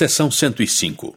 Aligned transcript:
Seção 0.00 0.30
105 0.30 1.14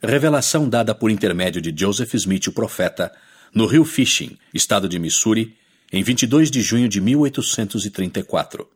Revelação 0.00 0.68
dada 0.68 0.94
por 0.94 1.10
intermédio 1.10 1.60
de 1.60 1.74
Joseph 1.76 2.14
Smith, 2.14 2.46
o 2.46 2.52
profeta, 2.52 3.12
no 3.52 3.66
rio 3.66 3.84
Fishing, 3.84 4.38
estado 4.54 4.88
de 4.88 4.96
Missouri, 4.96 5.56
em 5.92 6.00
22 6.00 6.52
de 6.52 6.62
junho 6.62 6.88
de 6.88 7.00
1834. 7.00 8.70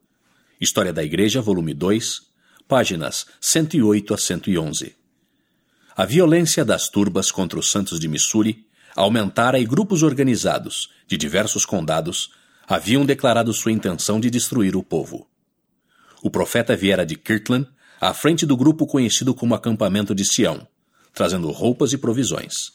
História 0.61 0.93
da 0.93 1.05
Igreja, 1.05 1.41
volume 1.41 1.73
2, 1.73 2.23
páginas 2.67 3.25
108 3.41 4.15
a 4.15 4.19
111. 4.19 4.97
A 5.97 6.05
violência 6.05 6.65
das 6.65 6.89
turbas 6.89 7.31
contra 7.31 7.57
os 7.57 7.71
santos 7.71 8.01
de 8.01 8.09
Missouri 8.09 8.67
aumentara 8.97 9.61
e 9.61 9.65
grupos 9.65 10.03
organizados, 10.03 10.91
de 11.07 11.17
diversos 11.17 11.65
condados, 11.65 12.33
haviam 12.67 13.07
declarado 13.07 13.53
sua 13.53 13.71
intenção 13.71 14.19
de 14.19 14.29
destruir 14.29 14.75
o 14.75 14.83
povo. 14.83 15.29
O 16.21 16.29
profeta 16.29 16.75
viera 16.75 17.07
de 17.07 17.15
Kirtland 17.15 17.69
à 18.05 18.13
frente 18.13 18.45
do 18.45 18.55
grupo 18.55 18.87
conhecido 18.87 19.35
como 19.35 19.55
Acampamento 19.55 20.15
de 20.15 20.27
Sião, 20.27 20.69
trazendo 21.15 21.51
roupas 21.51 21.95
e 21.95 21.97
provisões. 21.97 22.71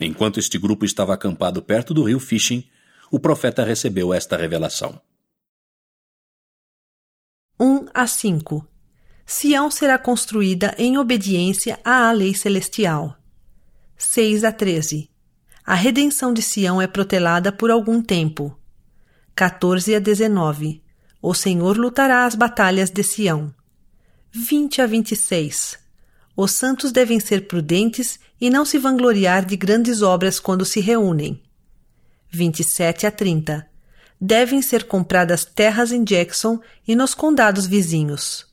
Enquanto 0.00 0.40
este 0.40 0.58
grupo 0.58 0.84
estava 0.84 1.14
acampado 1.14 1.62
perto 1.62 1.94
do 1.94 2.02
rio 2.02 2.18
Fishing, 2.18 2.68
o 3.08 3.20
profeta 3.20 3.62
recebeu 3.62 4.12
esta 4.12 4.36
revelação. 4.36 5.00
1 7.60 7.86
a 7.94 8.08
5 8.08 8.66
Sião 9.24 9.70
será 9.70 9.96
construída 10.00 10.74
em 10.76 10.98
obediência 10.98 11.78
à 11.84 12.10
lei 12.10 12.34
celestial. 12.34 13.16
6 13.96 14.42
a 14.42 14.50
13 14.50 15.08
A 15.64 15.74
redenção 15.76 16.34
de 16.34 16.42
Sião 16.42 16.82
é 16.82 16.88
protelada 16.88 17.52
por 17.52 17.70
algum 17.70 18.02
tempo. 18.02 18.58
14 19.36 19.94
a 19.94 20.00
19 20.00 20.82
O 21.22 21.34
Senhor 21.34 21.78
lutará 21.78 22.26
as 22.26 22.34
batalhas 22.34 22.90
de 22.90 23.04
Sião. 23.04 23.54
20 24.38 24.82
a 24.82 24.86
26. 24.86 25.78
Os 26.36 26.50
santos 26.50 26.92
devem 26.92 27.18
ser 27.18 27.48
prudentes 27.48 28.20
e 28.38 28.50
não 28.50 28.66
se 28.66 28.76
vangloriar 28.76 29.46
de 29.46 29.56
grandes 29.56 30.02
obras 30.02 30.38
quando 30.38 30.62
se 30.62 30.78
reúnem. 30.78 31.42
27 32.28 33.06
a 33.06 33.10
30. 33.10 33.66
Devem 34.20 34.60
ser 34.60 34.84
compradas 34.84 35.46
terras 35.46 35.90
em 35.90 36.04
Jackson 36.04 36.60
e 36.86 36.94
nos 36.94 37.14
condados 37.14 37.66
vizinhos. 37.66 38.46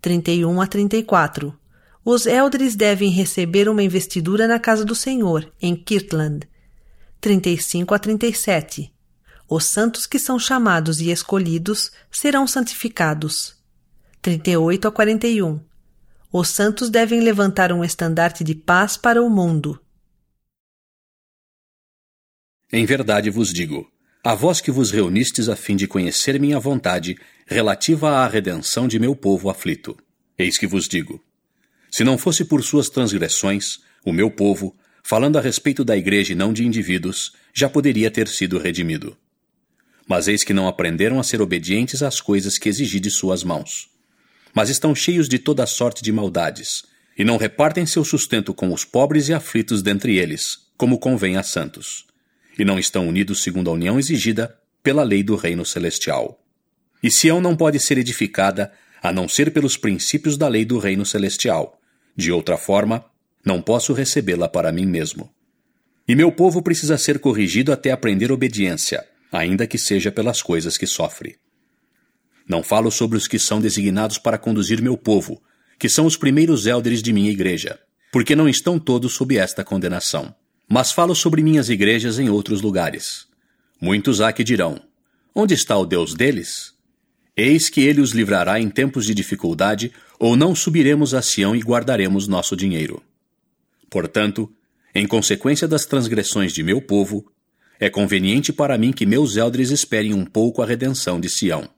31 0.00 0.62
a 0.62 0.66
34. 0.66 1.54
Os 2.02 2.24
eldres 2.24 2.74
devem 2.74 3.10
receber 3.10 3.68
uma 3.68 3.82
investidura 3.82 4.48
na 4.48 4.58
casa 4.58 4.82
do 4.82 4.94
Senhor, 4.94 5.52
em 5.60 5.76
Kirtland. 5.76 6.48
35 7.20 7.94
a 7.94 7.98
37. 7.98 8.90
Os 9.46 9.66
santos 9.66 10.06
que 10.06 10.18
são 10.18 10.38
chamados 10.38 11.02
e 11.02 11.10
escolhidos 11.10 11.92
serão 12.10 12.46
santificados. 12.46 13.61
38 14.22 14.86
a 14.86 14.92
41. 14.92 15.60
Os 16.32 16.50
santos 16.50 16.88
devem 16.88 17.18
levantar 17.18 17.72
um 17.72 17.82
estandarte 17.82 18.44
de 18.44 18.54
paz 18.54 18.96
para 18.96 19.20
o 19.20 19.28
mundo. 19.28 19.80
Em 22.72 22.86
verdade 22.86 23.30
vos 23.30 23.52
digo: 23.52 23.90
a 24.22 24.32
vós 24.32 24.60
que 24.60 24.70
vos 24.70 24.92
reunistes 24.92 25.48
a 25.48 25.56
fim 25.56 25.74
de 25.74 25.88
conhecer 25.88 26.38
minha 26.38 26.60
vontade 26.60 27.18
relativa 27.48 28.10
à 28.10 28.28
redenção 28.28 28.86
de 28.86 28.96
meu 28.96 29.16
povo 29.16 29.50
aflito. 29.50 29.98
Eis 30.38 30.56
que 30.56 30.68
vos 30.68 30.86
digo: 30.86 31.20
se 31.90 32.04
não 32.04 32.16
fosse 32.16 32.44
por 32.44 32.62
suas 32.62 32.88
transgressões, 32.88 33.80
o 34.06 34.12
meu 34.12 34.30
povo, 34.30 34.72
falando 35.02 35.36
a 35.36 35.40
respeito 35.40 35.84
da 35.84 35.96
igreja 35.96 36.32
e 36.32 36.36
não 36.36 36.52
de 36.52 36.64
indivíduos, 36.64 37.32
já 37.52 37.68
poderia 37.68 38.08
ter 38.08 38.28
sido 38.28 38.56
redimido. 38.56 39.16
Mas 40.06 40.28
eis 40.28 40.44
que 40.44 40.54
não 40.54 40.68
aprenderam 40.68 41.18
a 41.18 41.24
ser 41.24 41.42
obedientes 41.42 42.04
às 42.04 42.20
coisas 42.20 42.56
que 42.56 42.68
exigi 42.68 43.00
de 43.00 43.10
suas 43.10 43.42
mãos 43.42 43.90
mas 44.54 44.68
estão 44.68 44.94
cheios 44.94 45.28
de 45.28 45.38
toda 45.38 45.66
sorte 45.66 46.02
de 46.02 46.12
maldades, 46.12 46.84
e 47.16 47.24
não 47.24 47.36
repartem 47.36 47.86
seu 47.86 48.04
sustento 48.04 48.54
com 48.54 48.72
os 48.72 48.84
pobres 48.84 49.28
e 49.28 49.34
aflitos 49.34 49.82
dentre 49.82 50.18
eles, 50.18 50.70
como 50.76 50.98
convém 50.98 51.36
a 51.36 51.42
santos, 51.42 52.06
e 52.58 52.64
não 52.64 52.78
estão 52.78 53.08
unidos 53.08 53.42
segundo 53.42 53.70
a 53.70 53.72
união 53.72 53.98
exigida 53.98 54.58
pela 54.82 55.02
lei 55.02 55.22
do 55.22 55.36
reino 55.36 55.64
celestial. 55.64 56.42
E 57.02 57.10
Sião 57.10 57.40
não 57.40 57.56
pode 57.56 57.78
ser 57.80 57.98
edificada 57.98 58.72
a 59.02 59.12
não 59.12 59.28
ser 59.28 59.52
pelos 59.52 59.76
princípios 59.76 60.36
da 60.36 60.48
lei 60.48 60.64
do 60.64 60.78
reino 60.78 61.04
celestial. 61.04 61.80
De 62.16 62.30
outra 62.30 62.56
forma, 62.56 63.04
não 63.44 63.60
posso 63.60 63.92
recebê-la 63.92 64.48
para 64.48 64.70
mim 64.70 64.86
mesmo. 64.86 65.28
E 66.06 66.14
meu 66.14 66.30
povo 66.30 66.62
precisa 66.62 66.96
ser 66.96 67.18
corrigido 67.18 67.72
até 67.72 67.90
aprender 67.90 68.30
obediência, 68.30 69.04
ainda 69.32 69.66
que 69.66 69.78
seja 69.78 70.12
pelas 70.12 70.42
coisas 70.42 70.78
que 70.78 70.86
sofre. 70.86 71.36
Não 72.48 72.62
falo 72.62 72.90
sobre 72.90 73.16
os 73.16 73.28
que 73.28 73.38
são 73.38 73.60
designados 73.60 74.18
para 74.18 74.38
conduzir 74.38 74.82
meu 74.82 74.96
povo, 74.96 75.42
que 75.78 75.88
são 75.88 76.06
os 76.06 76.16
primeiros 76.16 76.66
élderes 76.66 77.02
de 77.02 77.12
minha 77.12 77.30
igreja, 77.30 77.78
porque 78.12 78.36
não 78.36 78.48
estão 78.48 78.78
todos 78.78 79.14
sob 79.14 79.36
esta 79.36 79.64
condenação. 79.64 80.34
Mas 80.68 80.92
falo 80.92 81.14
sobre 81.14 81.42
minhas 81.42 81.68
igrejas 81.68 82.18
em 82.18 82.28
outros 82.28 82.60
lugares. 82.62 83.26
Muitos 83.80 84.20
há 84.20 84.32
que 84.32 84.44
dirão: 84.44 84.80
Onde 85.34 85.54
está 85.54 85.76
o 85.76 85.86
Deus 85.86 86.14
deles? 86.14 86.72
Eis 87.36 87.68
que 87.68 87.80
ele 87.80 88.00
os 88.00 88.12
livrará 88.12 88.60
em 88.60 88.68
tempos 88.68 89.06
de 89.06 89.14
dificuldade, 89.14 89.92
ou 90.18 90.36
não 90.36 90.54
subiremos 90.54 91.14
a 91.14 91.22
Sião 91.22 91.56
e 91.56 91.60
guardaremos 91.60 92.28
nosso 92.28 92.54
dinheiro. 92.54 93.02
Portanto, 93.90 94.52
em 94.94 95.06
consequência 95.06 95.66
das 95.66 95.84
transgressões 95.86 96.52
de 96.52 96.62
meu 96.62 96.80
povo, 96.80 97.30
é 97.80 97.88
conveniente 97.88 98.52
para 98.52 98.78
mim 98.78 98.92
que 98.92 99.06
meus 99.06 99.36
eldres 99.36 99.70
esperem 99.70 100.12
um 100.14 100.24
pouco 100.24 100.62
a 100.62 100.66
redenção 100.66 101.18
de 101.18 101.28
Sião 101.28 101.68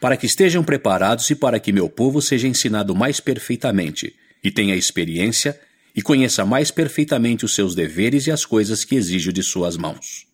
para 0.00 0.16
que 0.16 0.26
estejam 0.26 0.62
preparados 0.62 1.28
e 1.30 1.34
para 1.34 1.58
que 1.58 1.72
meu 1.72 1.88
povo 1.88 2.22
seja 2.22 2.46
ensinado 2.46 2.94
mais 2.94 3.20
perfeitamente, 3.20 4.14
e 4.42 4.50
tenha 4.50 4.76
experiência, 4.76 5.58
e 5.94 6.02
conheça 6.02 6.44
mais 6.44 6.70
perfeitamente 6.70 7.44
os 7.44 7.54
seus 7.54 7.74
deveres 7.74 8.26
e 8.26 8.30
as 8.30 8.44
coisas 8.44 8.84
que 8.84 8.94
exijo 8.94 9.32
de 9.32 9.42
suas 9.42 9.76
mãos. 9.76 10.26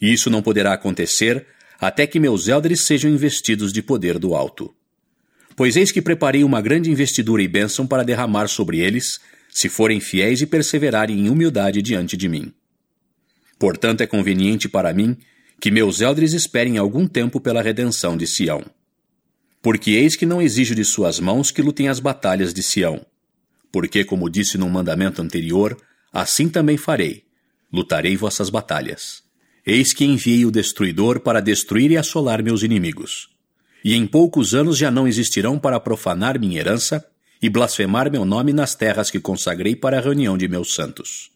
E 0.00 0.12
isso 0.12 0.30
não 0.30 0.42
poderá 0.42 0.72
acontecer 0.72 1.46
até 1.78 2.06
que 2.06 2.18
meus 2.18 2.48
eldres 2.48 2.82
sejam 2.82 3.10
investidos 3.10 3.72
de 3.72 3.82
poder 3.82 4.18
do 4.18 4.34
alto. 4.34 4.74
Pois 5.54 5.76
eis 5.76 5.92
que 5.92 6.00
preparei 6.00 6.42
uma 6.42 6.60
grande 6.60 6.90
investidura 6.90 7.42
e 7.42 7.48
bênção 7.48 7.86
para 7.86 8.02
derramar 8.02 8.48
sobre 8.48 8.78
eles, 8.78 9.20
se 9.50 9.68
forem 9.68 10.00
fiéis 10.00 10.40
e 10.40 10.46
perseverarem 10.46 11.18
em 11.18 11.28
humildade 11.30 11.80
diante 11.82 12.16
de 12.16 12.28
mim. 12.28 12.52
Portanto, 13.58 14.02
é 14.02 14.06
conveniente 14.06 14.68
para 14.68 14.92
mim 14.92 15.16
que 15.60 15.70
meus 15.70 16.00
eldres 16.00 16.32
esperem 16.32 16.78
algum 16.78 17.06
tempo 17.06 17.40
pela 17.40 17.62
redenção 17.62 18.16
de 18.16 18.26
Sião. 18.26 18.64
Porque 19.62 19.92
eis 19.92 20.14
que 20.14 20.26
não 20.26 20.40
exijo 20.40 20.74
de 20.74 20.84
suas 20.84 21.18
mãos 21.18 21.50
que 21.50 21.62
lutem 21.62 21.88
as 21.88 21.98
batalhas 21.98 22.52
de 22.52 22.62
Sião. 22.62 23.04
Porque, 23.72 24.04
como 24.04 24.30
disse 24.30 24.56
num 24.56 24.68
mandamento 24.68 25.20
anterior, 25.20 25.76
assim 26.12 26.48
também 26.48 26.76
farei: 26.76 27.24
lutarei 27.72 28.16
vossas 28.16 28.50
batalhas. 28.50 29.22
Eis 29.66 29.92
que 29.92 30.04
enviei 30.04 30.44
o 30.44 30.50
destruidor 30.50 31.20
para 31.20 31.40
destruir 31.40 31.90
e 31.90 31.96
assolar 31.96 32.42
meus 32.42 32.62
inimigos. 32.62 33.30
E 33.84 33.94
em 33.94 34.06
poucos 34.06 34.54
anos 34.54 34.78
já 34.78 34.90
não 34.90 35.08
existirão 35.08 35.58
para 35.58 35.80
profanar 35.80 36.38
minha 36.38 36.60
herança 36.60 37.04
e 37.42 37.50
blasfemar 37.50 38.10
meu 38.10 38.24
nome 38.24 38.52
nas 38.52 38.74
terras 38.74 39.10
que 39.10 39.20
consagrei 39.20 39.74
para 39.74 39.98
a 39.98 40.00
reunião 40.00 40.38
de 40.38 40.46
meus 40.46 40.74
santos. 40.74 41.30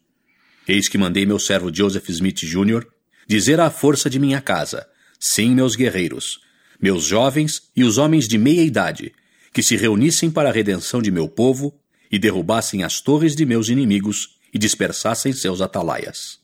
Eis 0.68 0.88
que 0.88 0.96
mandei 0.96 1.26
meu 1.26 1.38
servo 1.38 1.74
Joseph 1.74 2.08
Smith 2.08 2.38
Jr 2.44 2.86
dizer 3.26 3.60
à 3.60 3.70
força 3.70 4.08
de 4.08 4.18
minha 4.18 4.40
casa: 4.40 4.86
Sim, 5.18 5.54
meus 5.54 5.76
guerreiros, 5.76 6.40
meus 6.80 7.04
jovens 7.04 7.62
e 7.76 7.84
os 7.84 7.98
homens 7.98 8.26
de 8.26 8.38
meia 8.38 8.62
idade, 8.62 9.12
que 9.52 9.62
se 9.62 9.76
reunissem 9.76 10.30
para 10.30 10.48
a 10.48 10.52
redenção 10.52 11.02
de 11.02 11.10
meu 11.10 11.28
povo 11.28 11.78
e 12.10 12.18
derrubassem 12.18 12.82
as 12.82 13.00
torres 13.00 13.36
de 13.36 13.44
meus 13.44 13.68
inimigos 13.68 14.38
e 14.52 14.58
dispersassem 14.58 15.32
seus 15.32 15.60
atalaias. 15.60 16.38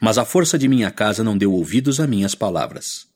Mas 0.00 0.18
a 0.18 0.24
força 0.24 0.58
de 0.58 0.68
minha 0.68 0.90
casa 0.90 1.24
não 1.24 1.38
deu 1.38 1.52
ouvidos 1.52 2.00
a 2.00 2.06
minhas 2.06 2.34
palavras. 2.34 3.06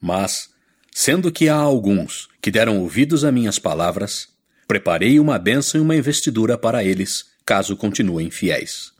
Mas, 0.00 0.50
sendo 0.92 1.32
que 1.32 1.48
há 1.48 1.56
alguns 1.56 2.28
que 2.40 2.50
deram 2.50 2.78
ouvidos 2.78 3.24
a 3.24 3.32
minhas 3.32 3.58
palavras, 3.58 4.28
preparei 4.66 5.18
uma 5.18 5.38
bênção 5.38 5.80
e 5.80 5.82
uma 5.82 5.96
investidura 5.96 6.56
para 6.56 6.84
eles, 6.84 7.26
caso 7.44 7.76
continuem 7.76 8.30
fiéis. 8.30 8.92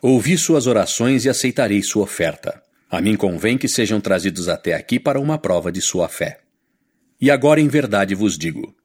Ouvi 0.00 0.38
suas 0.38 0.66
orações 0.66 1.24
e 1.24 1.28
aceitarei 1.28 1.82
sua 1.82 2.04
oferta. 2.04 2.62
A 2.88 3.00
mim 3.00 3.16
convém 3.16 3.58
que 3.58 3.66
sejam 3.66 4.00
trazidos 4.00 4.48
até 4.48 4.74
aqui 4.74 5.00
para 5.00 5.18
uma 5.18 5.38
prova 5.38 5.72
de 5.72 5.80
sua 5.80 6.08
fé. 6.08 6.38
E 7.20 7.30
agora 7.30 7.60
em 7.60 7.66
verdade 7.66 8.14
vos 8.14 8.38
digo: 8.38 8.76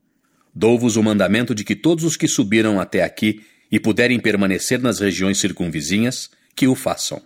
dou-vos 0.55 0.95
o 0.95 1.03
mandamento 1.03 1.53
de 1.53 1.63
que 1.63 1.75
todos 1.75 2.03
os 2.03 2.17
que 2.17 2.27
subiram 2.27 2.79
até 2.79 3.03
aqui 3.03 3.45
e 3.71 3.79
puderem 3.79 4.19
permanecer 4.19 4.81
nas 4.81 4.99
regiões 4.99 5.39
circunvizinhas, 5.39 6.31
que 6.55 6.67
o 6.67 6.75
façam. 6.75 7.21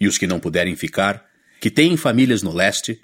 E 0.00 0.08
os 0.08 0.16
que 0.16 0.26
não 0.26 0.40
puderem 0.40 0.74
ficar, 0.74 1.24
que 1.60 1.70
têm 1.70 1.96
famílias 1.96 2.42
no 2.42 2.52
leste, 2.52 2.98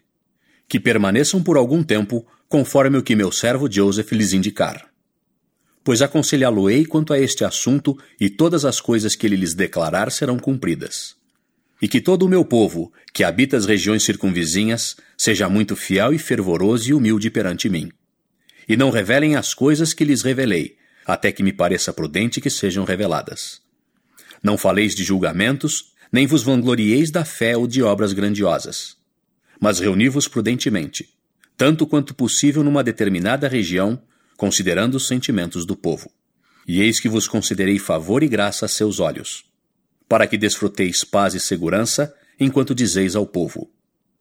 que 0.67 0.81
permaneçam 0.81 1.43
por 1.43 1.59
algum 1.59 1.85
tempo, 1.85 2.27
conforme 2.49 2.97
o 2.97 3.03
que 3.03 3.15
meu 3.15 3.31
servo 3.31 3.71
Joseph 3.71 4.11
lhes 4.13 4.33
indicar. 4.33 4.89
Pois 5.85 6.01
aconselhá-lo-ei 6.01 6.87
quanto 6.87 7.13
a 7.13 7.21
este 7.21 7.45
assunto, 7.45 7.97
e 8.19 8.31
todas 8.31 8.65
as 8.65 8.81
coisas 8.81 9.15
que 9.15 9.27
ele 9.27 9.37
lhes 9.37 9.55
declarar 9.55 10.11
serão 10.11 10.39
cumpridas 10.39 11.16
e 11.81 11.89
que 11.89 12.01
todo 12.01 12.25
o 12.25 12.29
meu 12.29 12.45
povo, 12.45 12.93
que 13.13 13.23
habita 13.23 13.57
as 13.57 13.67
regiões 13.67 14.03
circunvizinhas, 14.03 14.97
seja 15.17 15.49
muito 15.49 15.77
fiel 15.77 16.13
e 16.13 16.19
fervoroso 16.19 16.89
e 16.91 16.95
humilde 16.95 17.31
perante 17.31 17.69
mim. 17.69 17.91
e 18.69 18.77
não 18.77 18.91
revelem 18.91 19.37
as 19.37 19.55
coisas 19.55 19.95
que 19.95 20.05
lhes 20.05 20.23
revelei, 20.23 20.77
até 21.05 21.31
que 21.31 21.43
me 21.43 21.53
pareça 21.53 21.93
prudente 21.93 22.41
que 22.41 22.51
sejam 22.51 22.85
reveladas. 22.85 23.61
Não 24.43 24.59
faleis 24.59 24.95
de 24.95 25.05
julgamentos, 25.05 25.93
nem 26.11 26.27
vos 26.27 26.43
vanglorieis 26.43 27.11
da 27.11 27.25
fé 27.25 27.57
ou 27.57 27.67
de 27.67 27.83
obras 27.83 28.13
grandiosas. 28.13 28.97
Mas 29.61 29.79
reuni-vos 29.79 30.27
prudentemente, 30.27 31.09
tanto 31.57 31.87
quanto 31.87 32.15
possível 32.15 32.65
numa 32.65 32.83
determinada 32.83 33.49
região, 33.49 34.03
considerando 34.37 34.97
os 34.97 35.07
sentimentos 35.07 35.65
do 35.65 35.77
povo. 35.77 36.11
E 36.67 36.81
eis 36.81 36.99
que 36.99 37.09
vos 37.09 37.29
considerei 37.29 37.79
favor 37.79 38.23
e 38.23 38.29
graça 38.29 38.67
a 38.67 38.69
seus 38.69 38.99
olhos, 38.99 39.45
para 40.09 40.27
que 40.27 40.37
desfruteis 40.37 41.05
paz 41.05 41.35
e 41.35 41.41
segurança, 41.41 42.15
enquanto 42.39 42.75
dizeis 42.75 43.17
ao 43.17 43.27
povo: 43.27 43.71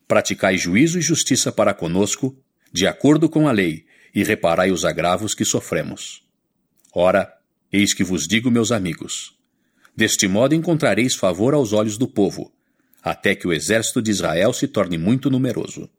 Praticai 0.08 0.58
juízo 0.58 1.00
e 1.00 1.02
justiça 1.02 1.52
para 1.52 1.74
conosco, 1.74 2.36
de 2.72 2.88
acordo 2.88 3.30
com 3.30 3.48
a 3.48 3.52
lei, 3.52 3.86
e 4.14 4.24
reparai 4.24 4.72
os 4.72 4.86
agravos 4.86 5.34
que 5.34 5.46
sofremos. 5.46 6.24
Ora, 6.94 7.32
eis 7.72 7.94
que 7.94 8.04
vos 8.04 8.28
digo, 8.28 8.50
meus 8.50 8.72
amigos: 8.72 9.36
deste 9.96 10.28
modo 10.28 10.56
encontrareis 10.56 11.16
favor 11.16 11.54
aos 11.54 11.74
olhos 11.74 11.98
do 11.98 12.08
povo, 12.08 12.52
até 13.04 13.36
que 13.36 13.48
o 13.48 13.54
exército 13.54 14.02
de 14.02 14.12
Israel 14.12 14.54
se 14.54 14.68
torne 14.68 14.98
muito 14.98 15.30
numeroso. 15.30 15.90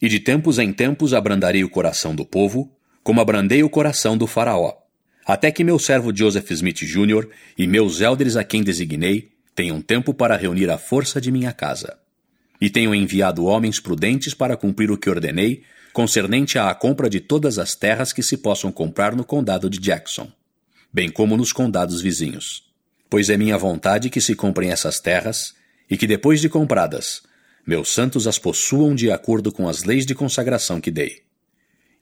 E 0.00 0.08
de 0.08 0.20
tempos 0.20 0.58
em 0.58 0.72
tempos 0.72 1.14
abrandarei 1.14 1.64
o 1.64 1.70
coração 1.70 2.14
do 2.14 2.24
povo, 2.24 2.70
como 3.02 3.20
abrandei 3.20 3.62
o 3.62 3.70
coração 3.70 4.16
do 4.16 4.26
Faraó, 4.26 4.85
até 5.26 5.50
que 5.50 5.64
meu 5.64 5.78
servo 5.78 6.16
Joseph 6.16 6.48
Smith 6.52 6.84
Jr. 6.84 7.28
e 7.58 7.66
meus 7.66 8.00
elders 8.00 8.36
a 8.36 8.44
quem 8.44 8.62
designei 8.62 9.32
tenham 9.56 9.82
tempo 9.82 10.14
para 10.14 10.36
reunir 10.36 10.70
a 10.70 10.78
força 10.78 11.20
de 11.20 11.32
minha 11.32 11.52
casa. 11.52 11.98
E 12.60 12.70
tenham 12.70 12.94
enviado 12.94 13.44
homens 13.44 13.80
prudentes 13.80 14.32
para 14.32 14.56
cumprir 14.56 14.90
o 14.90 14.96
que 14.96 15.10
ordenei 15.10 15.64
concernente 15.92 16.58
à 16.58 16.72
compra 16.74 17.10
de 17.10 17.20
todas 17.20 17.58
as 17.58 17.74
terras 17.74 18.12
que 18.12 18.22
se 18.22 18.36
possam 18.36 18.70
comprar 18.70 19.16
no 19.16 19.24
condado 19.24 19.68
de 19.68 19.78
Jackson, 19.78 20.30
bem 20.92 21.10
como 21.10 21.36
nos 21.36 21.52
condados 21.52 22.00
vizinhos. 22.00 22.64
Pois 23.08 23.28
é 23.28 23.36
minha 23.36 23.56
vontade 23.56 24.10
que 24.10 24.20
se 24.20 24.34
comprem 24.34 24.70
essas 24.70 25.00
terras 25.00 25.54
e 25.90 25.96
que 25.96 26.06
depois 26.06 26.40
de 26.40 26.48
compradas, 26.48 27.22
meus 27.66 27.92
santos 27.92 28.26
as 28.26 28.38
possuam 28.38 28.94
de 28.94 29.10
acordo 29.10 29.50
com 29.50 29.68
as 29.68 29.84
leis 29.84 30.06
de 30.06 30.14
consagração 30.14 30.80
que 30.80 30.90
dei. 30.90 31.22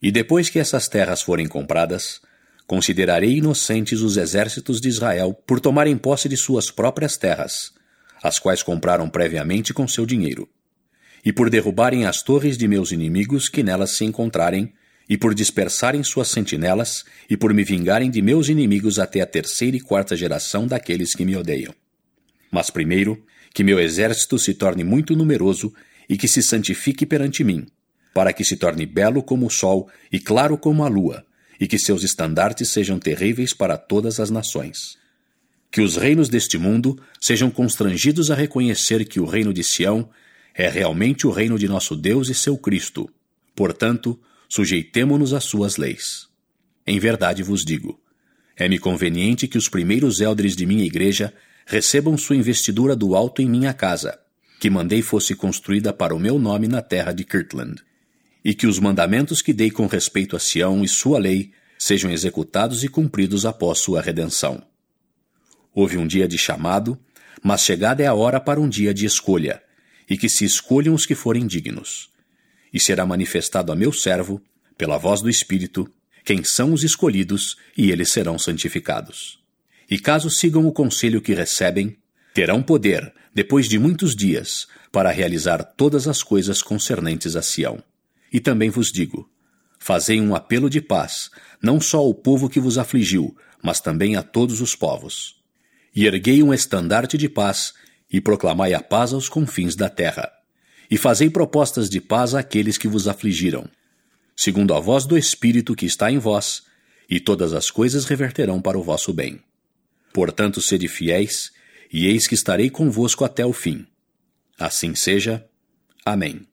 E 0.03 0.11
depois 0.11 0.51
que 0.51 0.59
essas 0.59 0.89
terras 0.89 1.23
forem 1.23 1.47
compradas, 1.47 2.21
considerarei 2.67 3.39
inocentes 3.39 4.01
os 4.01 4.17
exércitos 4.17 4.81
de 4.81 4.89
Israel 4.89 5.35
por 5.47 5.61
tomarem 5.61 5.97
posse 5.97 6.29
de 6.29 6.37
suas 6.37 6.71
próprias 6.71 7.17
terras, 7.17 7.73
as 8.23 8.39
quais 8.39 8.63
compraram 8.63 9.09
previamente 9.09 9.75
com 9.75 9.87
seu 9.87 10.07
dinheiro 10.07 10.49
e 11.25 11.33
por 11.33 11.49
derrubarem 11.49 12.05
as 12.05 12.23
torres 12.23 12.59
de 12.59 12.69
meus 12.69 12.93
inimigos 12.93 13.49
que 13.49 13.63
nelas 13.63 13.97
se 13.97 14.05
encontrarem, 14.05 14.73
e 15.09 15.17
por 15.17 15.35
dispersarem 15.35 16.03
suas 16.03 16.29
sentinelas, 16.29 17.05
e 17.29 17.37
por 17.37 17.53
me 17.53 17.65
vingarem 17.65 18.11
de 18.11 18.21
meus 18.21 18.49
inimigos 18.49 18.99
até 18.99 19.21
a 19.21 19.27
terceira 19.27 19.77
e 19.77 19.81
quarta 19.81 20.17
geração 20.17 20.67
daqueles 20.67 21.15
que 21.15 21.25
me 21.25 21.37
odeiam. 21.37 21.75
Mas 22.51 22.71
primeiro, 22.71 23.23
que 23.53 23.65
meu 23.65 23.79
exército 23.79 24.39
se 24.39 24.55
torne 24.55 24.85
muito 24.85 25.17
numeroso 25.17 25.73
e 26.09 26.17
que 26.17 26.29
se 26.29 26.43
santifique 26.43 27.07
perante 27.07 27.43
mim, 27.43 27.67
para 28.13 28.33
que 28.33 28.45
se 28.45 28.57
torne 28.57 28.87
belo 28.87 29.23
como 29.23 29.47
o 29.47 29.51
sol 29.51 29.89
e 30.13 30.19
claro 30.19 30.57
como 30.57 30.85
a 30.85 30.89
lua, 30.89 31.25
e 31.61 31.67
que 31.67 31.79
seus 31.79 32.03
estandartes 32.03 32.71
sejam 32.71 32.99
terríveis 32.99 33.53
para 33.53 33.77
todas 33.77 34.21
as 34.21 34.31
nações. 34.31 34.99
Que 35.71 35.81
os 35.81 35.97
reinos 35.97 36.29
deste 36.29 36.57
mundo 36.57 36.99
sejam 37.21 37.51
constrangidos 37.51 38.31
a 38.31 38.35
reconhecer 38.35 39.05
que 39.05 39.21
o 39.21 39.25
reino 39.25 39.53
de 39.53 39.65
Sião 39.65 40.09
é 40.55 40.69
realmente 40.69 41.27
o 41.27 41.31
reino 41.31 41.59
de 41.59 41.67
nosso 41.67 41.97
Deus 41.97 42.29
e 42.29 42.35
seu 42.35 42.57
Cristo. 42.57 43.11
Portanto, 43.57 44.19
sujeitemo-nos 44.49 45.33
às 45.33 45.45
suas 45.45 45.77
leis. 45.77 46.29
Em 46.87 46.99
verdade 46.99 47.43
vos 47.43 47.65
digo: 47.65 48.01
é-me 48.57 48.79
conveniente 48.79 49.49
que 49.49 49.59
os 49.59 49.69
primeiros 49.69 50.21
eldres 50.21 50.55
de 50.55 50.65
minha 50.65 50.85
igreja 50.85 51.35
recebam 51.67 52.17
sua 52.17 52.37
investidura 52.37 52.95
do 52.95 53.15
alto 53.15 53.43
em 53.43 53.49
minha 53.49 53.73
casa, 53.73 54.19
que 54.61 54.71
mandei 54.71 55.03
fosse 55.03 55.35
construída 55.35 55.93
para 55.93 56.15
o 56.15 56.21
meu 56.21 56.39
nome 56.39 56.69
na 56.69 56.83
terra 56.83 57.13
de 57.13 57.25
Kirtland, 57.25 57.83
e 58.45 58.55
que 58.55 58.67
os 58.67 58.79
mandamentos 58.79 59.41
que 59.41 59.53
dei 59.53 59.71
com 59.71 59.87
respeito 59.87 60.37
a 60.37 60.39
Sião 60.39 60.85
e 60.85 60.89
sua 60.89 61.19
lei 61.19 61.53
sejam 61.79 62.11
executados 62.11 62.85
e 62.85 62.89
cumpridos 62.89 63.47
após 63.47 63.79
sua 63.79 64.03
redenção. 64.03 64.63
Houve 65.75 65.97
um 65.97 66.07
dia 66.07 66.29
de 66.29 66.37
chamado, 66.37 66.99
mas 67.43 67.63
chegada 67.63 68.03
é 68.03 68.07
a 68.07 68.15
hora 68.15 68.39
para 68.39 68.61
um 68.61 68.69
dia 68.69 68.93
de 68.93 69.07
escolha, 69.07 69.63
e 70.09 70.17
que 70.17 70.29
se 70.29 70.45
escolham 70.45 70.95
os 70.95 71.07
que 71.07 71.15
forem 71.15 71.47
dignos. 71.47 72.11
E 72.73 72.79
será 72.81 73.07
manifestado 73.07 73.73
a 73.73 73.77
meu 73.77 73.93
servo, 73.93 74.41
pela 74.77 74.99
voz 74.99 75.21
do 75.21 75.31
Espírito, 75.31 75.91
quem 76.25 76.45
são 76.45 76.73
os 76.73 76.85
escolhidos, 76.85 77.57
e 77.77 77.91
eles 77.91 78.13
serão 78.13 78.39
santificados. 78.39 79.39
E 79.91 79.99
caso 79.99 80.31
sigam 80.31 80.67
o 80.67 80.73
conselho 80.73 81.21
que 81.21 81.35
recebem, 81.35 81.97
terão 82.33 82.63
poder, 82.63 83.13
depois 83.35 83.69
de 83.69 83.79
muitos 83.79 84.15
dias, 84.15 84.67
para 84.91 85.11
realizar 85.11 85.63
todas 85.63 86.09
as 86.09 86.23
coisas 86.23 86.63
concernentes 86.63 87.37
a 87.37 87.43
Sião. 87.43 87.83
E 88.35 88.41
também 88.41 88.69
vos 88.69 88.91
digo: 88.91 89.31
fazei 89.79 90.21
um 90.21 90.35
apelo 90.35 90.69
de 90.69 90.81
paz, 90.81 91.31
não 91.63 91.81
só 91.81 91.99
ao 91.99 92.13
povo 92.13 92.49
que 92.51 92.59
vos 92.59 92.77
afligiu, 92.77 93.37
mas 93.63 93.81
também 93.81 94.17
a 94.17 94.25
todos 94.25 94.61
os 94.61 94.75
povos. 94.75 95.37
E 95.95 96.05
erguei 96.05 96.43
um 96.43 96.53
estandarte 96.53 97.17
de 97.17 97.29
paz 97.29 97.73
e 98.11 98.21
proclamai 98.21 98.75
a 98.75 98.83
paz 98.83 99.13
aos 99.13 99.29
confins 99.29 99.77
da 99.77 99.89
terra. 99.89 100.29
E 100.91 100.99
fazei 100.99 101.31
propostas 101.31 101.89
de 101.89 102.01
paz 102.01 102.35
àqueles 102.35 102.77
que 102.77 102.89
vos 102.89 103.07
afligiram, 103.07 103.69
segundo 104.37 104.75
a 104.75 104.81
voz 104.81 105.07
do 105.07 105.17
Espírito 105.17 105.77
que 105.77 105.87
está 105.87 106.11
em 106.11 106.19
vós, 106.19 106.65
e 107.09 107.21
todas 107.21 107.53
as 107.53 107.71
coisas 107.71 108.05
reverterão 108.05 108.61
para 108.61 108.77
o 108.77 108.83
vosso 108.83 109.13
bem. 109.13 109.41
Portanto, 110.13 110.61
sede 110.61 110.89
fiéis, 110.89 111.53
e 111.93 112.07
eis 112.07 112.27
que 112.27 112.35
estarei 112.35 112.69
convosco 112.69 113.25
até 113.25 113.47
o 113.47 113.53
fim. 113.53 113.87
Assim 114.59 114.95
seja. 114.97 115.47
Amém. 116.05 116.47